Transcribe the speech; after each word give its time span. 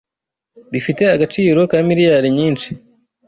bifite 0.71 1.03
agaciro 1.15 1.59
ka 1.71 1.77
miliyari 1.87 2.27
nyinshi 2.37 2.69